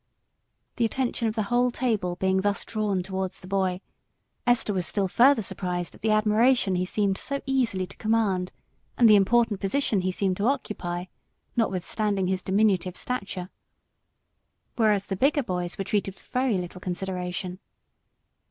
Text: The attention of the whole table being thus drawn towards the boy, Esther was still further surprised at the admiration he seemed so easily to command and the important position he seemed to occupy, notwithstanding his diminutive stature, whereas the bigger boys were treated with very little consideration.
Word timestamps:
The 0.77 0.85
attention 0.85 1.27
of 1.27 1.35
the 1.35 1.43
whole 1.53 1.69
table 1.69 2.15
being 2.15 2.37
thus 2.41 2.65
drawn 2.65 3.03
towards 3.03 3.39
the 3.39 3.45
boy, 3.47 3.81
Esther 4.47 4.73
was 4.73 4.87
still 4.87 5.07
further 5.07 5.43
surprised 5.43 5.93
at 5.93 6.01
the 6.01 6.09
admiration 6.09 6.73
he 6.73 6.85
seemed 6.85 7.19
so 7.19 7.39
easily 7.45 7.85
to 7.85 7.97
command 7.97 8.51
and 8.97 9.07
the 9.07 9.15
important 9.15 9.59
position 9.59 10.01
he 10.01 10.11
seemed 10.11 10.37
to 10.37 10.47
occupy, 10.47 11.05
notwithstanding 11.55 12.25
his 12.25 12.41
diminutive 12.41 12.97
stature, 12.97 13.51
whereas 14.75 15.05
the 15.05 15.15
bigger 15.15 15.43
boys 15.43 15.77
were 15.77 15.83
treated 15.83 16.15
with 16.15 16.23
very 16.23 16.57
little 16.57 16.81
consideration. 16.81 17.59